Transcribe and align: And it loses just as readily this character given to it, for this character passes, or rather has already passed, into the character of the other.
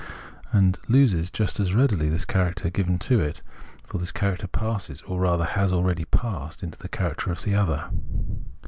And 0.51 0.77
it 0.77 0.89
loses 0.89 1.29
just 1.29 1.59
as 1.59 1.75
readily 1.75 2.09
this 2.09 2.25
character 2.25 2.71
given 2.71 2.97
to 3.05 3.19
it, 3.19 3.43
for 3.85 3.99
this 3.99 4.11
character 4.11 4.47
passes, 4.47 5.03
or 5.03 5.19
rather 5.19 5.45
has 5.45 5.71
already 5.71 6.05
passed, 6.05 6.63
into 6.63 6.79
the 6.79 6.89
character 6.89 7.31
of 7.31 7.43
the 7.43 7.53
other. 7.53 7.87